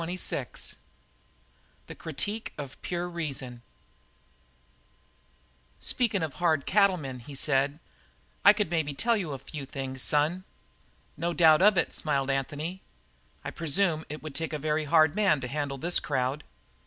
CHAPTER 0.01 0.15
XXVI 0.29 0.75
"THE 1.85 1.93
CRITIQUE 1.93 2.53
OF 2.57 2.81
PURE 2.81 3.07
REASON" 3.07 3.61
"Speakin' 5.79 6.23
of 6.23 6.33
hard 6.33 6.65
cattlemen," 6.65 7.19
he 7.19 7.35
said, 7.35 7.77
"I 8.43 8.51
could 8.51 8.71
maybe 8.71 8.95
tell 8.95 9.15
you 9.15 9.31
a 9.33 9.37
few 9.37 9.63
things, 9.67 10.01
son." 10.01 10.43
"No 11.15 11.33
doubt 11.33 11.61
of 11.61 11.77
it," 11.77 11.93
smiled 11.93 12.31
Anthony. 12.31 12.81
"I 13.45 13.51
presume 13.51 14.03
it 14.09 14.23
would 14.23 14.33
take 14.33 14.53
a 14.53 14.57
very 14.57 14.85
hard 14.85 15.13
man 15.15 15.39
to 15.41 15.47
handle 15.47 15.77
this 15.77 15.99
crowd." 15.99 16.45